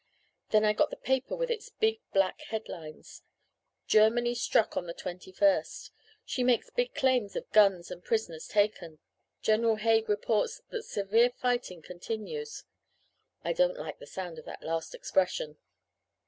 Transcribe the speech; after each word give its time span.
"Then 0.49 0.65
I 0.65 0.73
got 0.73 0.89
the 0.89 0.95
paper 0.95 1.35
with 1.35 1.51
its 1.51 1.69
big 1.69 2.01
black 2.11 2.41
headlines. 2.49 3.21
Germany 3.85 4.33
struck 4.33 4.75
on 4.75 4.87
the 4.87 4.95
twenty 4.95 5.31
first. 5.31 5.91
She 6.25 6.43
makes 6.43 6.71
big 6.71 6.95
claims 6.95 7.35
of 7.35 7.47
guns 7.51 7.91
and 7.91 8.03
prisoners 8.03 8.47
taken. 8.47 8.97
General 9.43 9.75
Haig 9.75 10.09
reports 10.09 10.63
that 10.71 10.85
'severe 10.85 11.29
fighting 11.29 11.83
continues.' 11.83 12.63
I 13.43 13.53
don't 13.53 13.77
like 13.77 13.99
the 13.99 14.07
sound 14.07 14.39
of 14.39 14.45
that 14.45 14.63
last 14.63 14.95
expression. 14.95 15.59